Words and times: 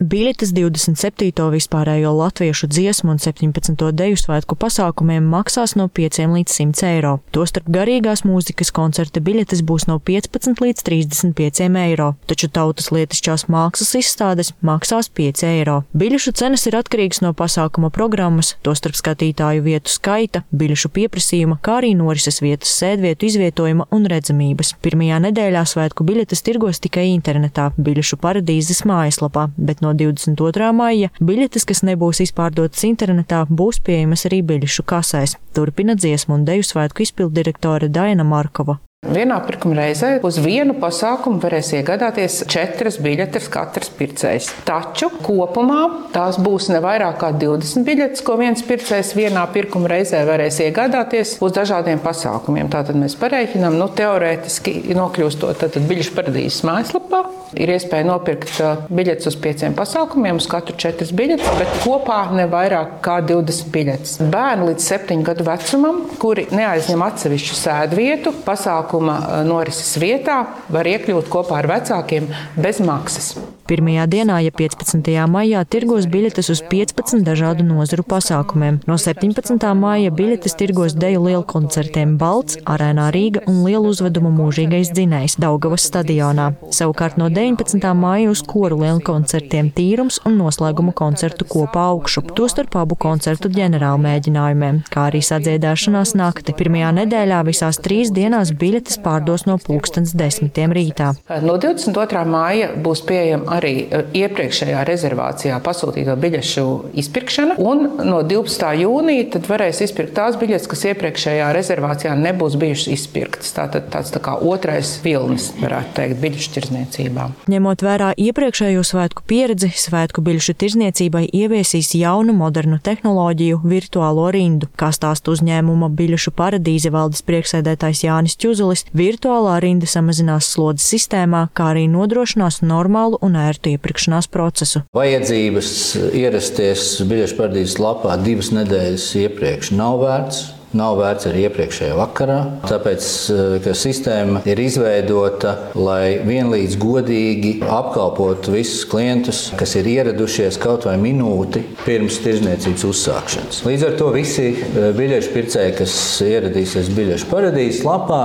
Biļetes 0.00 0.54
27. 0.56 1.50
vispārējo 1.52 2.14
latviešu 2.16 2.70
dziesmu 2.72 3.10
un 3.12 3.18
17. 3.20 3.74
deju 3.92 4.16
svētku 4.16 4.56
pasākumiem 4.56 5.26
maksās 5.28 5.74
no 5.76 5.90
5 5.92 6.22
līdz 6.24 6.54
100 6.54 6.86
eiro. 6.88 7.10
Tostarp 7.36 7.68
garīgās 7.68 8.22
mūzikas 8.24 8.72
koncerta 8.72 9.20
biļetes 9.20 9.60
būs 9.68 9.84
no 9.90 9.98
15 10.00 10.62
līdz 10.64 10.86
35 10.86 11.68
eiro, 11.82 12.06
taču 12.24 12.48
tautas 12.48 12.88
lietišķās 12.96 13.44
mākslas 13.52 13.92
izstādes 14.00 14.54
maksās 14.64 15.10
5 15.12 15.44
eiro. 15.50 15.82
Biļešu 15.92 16.32
cenas 16.40 16.64
ir 16.64 16.78
atkarīgas 16.80 17.20
no 17.20 17.34
pasākuma 17.36 17.92
programmas, 17.92 18.54
tostarp 18.64 18.96
skatītāju 18.96 19.66
vietu 19.68 19.92
skaita, 19.92 20.46
biļešu 20.48 20.92
pieprasījuma, 20.96 21.60
kā 21.60 21.76
arī 21.82 21.92
norises 22.00 22.40
vietas 22.40 22.72
sēdvietu 22.80 23.28
izvietojuma 23.28 23.90
un 23.92 24.08
redzamības. 24.08 24.72
Pirmajā 24.80 25.20
nedēļā 25.28 25.68
svētku 25.68 26.08
biļetes 26.08 26.46
tirgos 26.48 26.80
tikai 26.80 27.10
internetā, 27.12 27.68
biļešu 27.76 28.16
paradīzes 28.24 28.86
mājaslapā, 28.88 29.50
bet 29.60 29.84
no 29.84 29.89
no 29.90 29.96
22. 29.98 30.70
maija 30.76 31.10
biļetes, 31.20 31.66
kas 31.66 31.82
nebūs 31.86 32.22
izpārdotas 32.26 32.86
internetā, 32.88 33.42
būs 33.50 33.82
pieejamas 33.86 34.26
arī 34.30 34.42
biļešu 34.46 34.86
kasēs. 34.86 35.36
Turpina 35.56 35.98
dziesmu 35.98 36.38
un 36.38 36.46
deju 36.46 36.66
svētku 36.66 37.06
izpildirektore 37.06 37.90
Daina 37.90 38.26
Markova. 38.26 38.78
Vienā 39.00 39.38
pirkuma 39.46 39.78
reizē 39.78 40.10
uz 40.28 40.36
vienu 40.44 40.74
pasākumu 40.76 41.40
varēs 41.40 41.70
iegādāties 41.78 42.34
četras 42.52 42.98
biļetes 43.00 43.46
katrs 43.48 43.88
pircējs. 43.96 44.50
Taču 44.68 45.08
kopumā 45.24 45.78
tās 46.12 46.36
būs 46.36 46.68
ne 46.68 46.82
vairāk 46.84 47.16
kā 47.22 47.32
20 47.32 47.88
biļetes, 47.88 48.20
ko 48.26 48.36
viens 48.36 48.60
pircējs 48.68 49.14
vienā 49.16 49.46
pirkuma 49.56 49.88
reizē 49.88 50.20
varēs 50.28 50.60
iegādāties 50.66 51.38
uz 51.40 51.56
dažādiem 51.56 52.04
pasākumiem. 52.04 52.68
Tātad 52.68 53.00
mēs 53.00 53.16
pareiķinām, 53.16 53.80
nu, 53.80 53.88
teorētiski 53.88 54.82
nokļūstot 54.92 55.80
biļešu 55.80 56.18
paradīzes 56.20 56.66
mājaslapā. 56.68 57.24
Ir 57.58 57.74
iespēja 57.74 58.06
nopirkt 58.06 58.52
uh, 58.62 58.84
biļetes 58.92 59.30
uz 59.30 59.38
pieciem 59.42 59.74
pasākumiem, 59.78 60.38
uz 60.38 60.46
katru 60.50 60.76
četras 60.78 61.10
biļetes, 61.16 61.50
bet 61.58 61.80
kopā 61.82 62.20
ne 62.36 62.46
vairāk 62.50 63.00
kā 63.04 63.18
20 63.26 63.72
biļetes. 63.74 64.16
Bērni 64.30 64.70
līdz 64.70 64.86
septiņu 64.92 65.26
gadu 65.26 65.46
vecumam, 65.48 66.04
kuri 66.22 66.46
neaizņem 66.54 67.06
atsevišķu 67.08 67.58
sēdvietu, 67.58 68.34
pasākumu 68.46 69.00
pasākuma 69.00 69.16
eh, 69.20 69.44
norises 69.48 69.96
vietā 70.00 70.44
var 70.70 70.86
iekļūt 70.86 71.30
kopā 71.30 71.60
ar 71.60 71.70
vecākiem 71.70 72.28
bez 72.56 72.80
maksas. 72.80 73.34
Pirmajā 73.70 74.02
dienā, 74.10 74.40
ja 74.42 74.50
15. 74.50 75.06
maijā, 75.30 75.60
tirgos 75.70 76.08
biļetes 76.10 76.48
uz 76.50 76.58
15 76.66 77.20
dažādu 77.22 77.62
nozaru 77.62 78.02
pasākumiem. 78.02 78.80
No 78.90 78.96
17. 78.98 79.62
maija 79.78 80.10
biļetes 80.10 80.56
tirgos 80.58 80.96
deju 80.98 81.20
lielu 81.28 81.44
koncertiem 81.46 82.16
Balts, 82.18 82.58
Arēnā 82.66 83.04
Rīga 83.14 83.44
un 83.46 83.60
lielu 83.62 83.92
uzvedumu 83.92 84.32
mūžīgais 84.34 84.90
dzinējs 84.90 85.36
Daugavas 85.38 85.84
stadionā. 85.86 86.48
Savukārt 86.74 87.14
no 87.22 87.28
19. 87.30 87.86
maija 87.94 88.32
uz 88.32 88.42
koru 88.42 88.80
lielu 88.80 89.04
koncertiem 89.06 89.70
Tīrums 89.76 90.18
un 90.26 90.40
noslēguma 90.40 90.90
koncertu 90.90 91.46
kopā 91.46 91.86
augšu, 91.92 92.24
tostarp 92.34 92.74
abu 92.82 92.98
koncertu 92.98 93.52
ģenerāla 93.54 94.02
mēģinājumiem, 94.02 94.82
kā 94.90 95.06
arī 95.12 95.22
sadziedāšanās 95.22 96.16
nakti. 96.18 96.56
Pirmajā 96.58 96.90
nedēļā 96.98 97.38
visās 97.46 97.78
trīs 97.78 98.10
dienās 98.18 98.50
biļetes 98.50 98.98
pārdos 99.06 99.46
no 99.46 99.60
pulkstens 99.62 100.18
desmitiem 100.18 100.74
rītā. 100.74 101.14
No 101.46 101.54
22. 101.62 102.26
māja 102.34 102.74
būs 102.74 103.06
pieejama 103.06 103.59
arī 103.60 103.74
e, 103.84 104.02
iepriekšējā 104.24 104.82
rezervācijā 104.88 105.60
pasūtīto 105.64 106.16
biļešu 106.20 106.66
izpirkšana, 107.00 107.56
un 107.60 107.86
no 108.08 108.20
12. 108.26 108.66
jūnija 108.82 109.28
tad 109.36 109.48
varēs 109.50 109.82
izpirkt 109.86 110.16
tās 110.16 110.38
biļetes, 110.40 110.68
kas 110.70 110.84
iepriekšējā 110.90 111.50
rezervācijā 111.56 112.16
nebūs 112.18 112.56
bijušas 112.60 112.90
izpirktas. 112.96 113.52
Tātad 113.56 113.90
tāds 113.92 114.12
tā 114.14 114.22
kā 114.24 114.36
otrais 114.36 114.96
vilnis, 115.04 115.50
varētu 115.60 115.94
teikt, 115.98 116.20
biļešu 116.22 116.54
tirzniecībā. 116.56 117.26
Ņemot 117.50 117.84
vērā 117.84 118.10
iepriekšējo 118.20 118.84
svētku 118.86 119.24
pieredzi, 119.28 119.70
svētku 119.76 120.24
biļešu 120.24 120.56
tirzniecībai 120.60 121.26
ieviesīs 121.36 121.92
jaunu 121.98 122.34
modernu 122.36 122.80
tehnoloģiju 122.84 123.60
virtuālo 123.70 124.28
rindu, 124.34 124.70
kā 124.80 124.90
stāsta 124.94 125.34
uzņēmuma 125.34 125.90
biļešu 125.98 126.34
paradīze 126.36 126.92
valdes 126.94 127.24
priekšsēdētājs 127.28 128.04
Jānis 128.06 128.38
Čuzulis. 128.40 128.86
Virtuālā 128.96 129.58
rinda 129.62 129.88
samazinās 129.90 130.48
slodzes 130.54 130.88
sistēmā, 130.94 131.46
kā 131.56 131.72
arī 131.74 131.86
nodrošinās 131.90 132.60
normālu 132.64 133.18
un 133.24 133.36
ērtu 133.38 133.49
ērtu 133.50 133.74
iepirkšanās 133.74 134.30
procesu. 134.32 134.84
Vajadzības 134.96 135.74
ierasties 136.16 136.86
biļešu 137.10 137.38
paradīzes 137.38 137.76
lapā 137.82 138.16
divas 138.22 138.52
nedēļas 138.56 139.10
iepriekš 139.24 139.74
nav 139.76 140.00
vērts. 140.04 140.42
Nav 140.70 141.00
vērts 141.00 141.26
arī 141.26 141.40
iepriekšējā 141.48 141.94
vakarā, 141.98 142.36
tāpēc, 142.62 143.06
eh, 143.34 143.54
ka 143.64 143.72
sistēma 143.74 144.44
ir 144.46 144.60
izveidota, 144.62 145.56
lai 145.74 146.20
vienlīdz 146.22 146.76
godīgi 146.78 147.50
apkalpotu 147.66 148.54
visus 148.54 148.84
klientus, 148.86 149.40
kas 149.58 149.74
ir 149.80 149.88
ieradušies 149.90 150.60
kaut 150.62 150.86
vai 150.86 150.94
minūti 150.94 151.64
pirms 151.82 152.20
tirzniecības 152.22 152.86
uzsākšanas. 152.86 153.64
Līdz 153.66 153.86
ar 153.88 153.98
to 153.98 154.12
visi 154.14 154.46
eh, 154.52 154.92
biļešu 154.94 155.34
pircēji, 155.34 155.74
kas 155.80 155.96
ieradīsies 156.28 156.94
biļešu 156.94 157.26
paradīzes 157.32 157.82
lapā, 157.88 158.22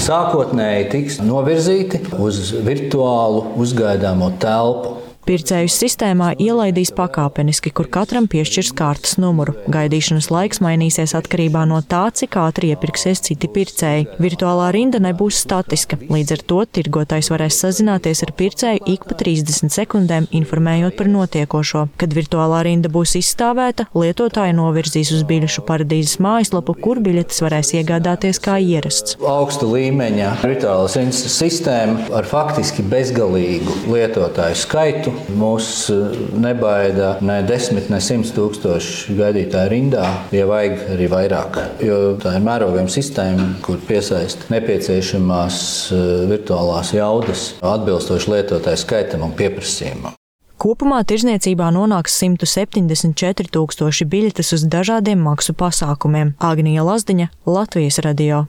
sākotnēji 0.00 0.90
tiks 0.96 1.20
novirzīti 1.20 2.06
uz 2.16 2.54
virtuālu 2.64 3.50
uzgaidāmo 3.60 4.32
telpu. 4.40 5.01
Pircējus 5.22 5.76
sistēmā 5.78 6.32
ielaidīs 6.42 6.90
pakāpeniski, 6.96 7.70
kur 7.70 7.86
katram 7.94 8.24
piešķirs 8.26 8.72
kārtas 8.74 9.14
numuru. 9.22 9.52
Gaidīšanas 9.70 10.26
laiks 10.34 10.58
mainīsies 10.64 11.14
atkarībā 11.14 11.62
no 11.70 11.78
tā, 11.86 12.08
cik 12.10 12.34
ātri 12.42 12.72
iepirksies 12.72 13.22
citi 13.28 13.46
pircēji. 13.46 14.08
Virtuālā 14.18 14.72
rinda 14.74 14.98
nebūs 15.04 15.38
statiska, 15.44 16.00
līdz 16.10 16.34
ar 16.34 16.42
to 16.50 16.58
tirgotājs 16.66 17.30
varēs 17.30 17.60
sazināties 17.62 18.24
ar 18.26 18.32
pircēju 18.40 18.82
ik 18.90 19.06
pa 19.06 19.18
30 19.20 19.70
sekundēm, 19.70 20.26
informējot 20.34 20.98
par 20.98 21.12
notiekošo. 21.12 21.84
Kad 22.02 22.18
virtuālā 22.18 22.64
rinda 22.66 22.90
būs 22.90 23.14
izstāvēta, 23.20 23.86
lietotāji 23.94 24.58
novirzīs 24.58 25.14
uz 25.14 25.22
biļešu 25.30 25.62
paradīzes 25.70 26.18
mājaslapu, 26.18 26.74
kur 26.82 26.98
biļetes 27.04 27.44
varēs 27.46 27.72
iegādāties 27.78 28.42
kā 28.42 28.58
ierasts. 28.58 29.20
Augsta 29.22 29.70
līmeņa 29.70 30.34
virtuālās 30.42 30.98
sistēma 31.30 32.10
ar 32.18 32.26
faktiski 32.26 32.82
bezgalīgu 32.90 33.84
lietotāju 33.86 34.58
skaitu 34.66 35.11
Mūs 35.38 35.68
eh, 35.92 36.16
nebaida 36.42 37.16
ne 37.24 37.40
desmit, 37.46 37.88
ne 37.92 38.00
simts 38.02 38.32
tūkstoši 38.36 39.16
gaidītāju 39.18 39.72
rindā, 39.72 40.06
ja 40.34 40.46
vajag 40.50 40.86
arī 40.96 41.10
vairāk. 41.12 41.60
Jo 41.84 42.00
tā 42.22 42.36
ir 42.38 42.46
mērogama 42.46 42.92
sistēma, 42.92 43.48
kur 43.64 43.80
piesaista 43.88 44.50
nepieciešamās 44.54 45.60
eh, 45.92 46.08
virtuālās 46.32 46.94
jaudas 46.96 47.52
atbilstoši 47.60 48.34
lietotāju 48.36 48.82
skaitam 48.84 49.26
un 49.28 49.36
pieprasījumam. 49.38 50.16
Kopumā 50.62 51.00
tirzniecībā 51.02 51.72
nonāks 51.74 52.20
174 52.22 53.50
tūkstoši 53.50 54.06
biļetes 54.06 54.54
uz 54.54 54.62
dažādiem 54.70 55.18
maksu 55.26 55.56
pasākumiem. 55.58 56.36
Agnija 56.38 56.86
Lazdiņa, 56.86 57.32
Latvijas 57.50 57.98
radio. 58.06 58.44